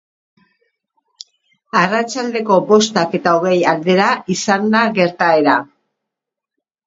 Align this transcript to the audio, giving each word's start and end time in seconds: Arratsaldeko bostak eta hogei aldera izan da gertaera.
Arratsaldeko 1.81 2.57
bostak 2.71 3.13
eta 3.19 3.33
hogei 3.41 3.59
aldera 3.73 4.07
izan 4.37 4.65
da 4.77 4.81
gertaera. 4.99 5.59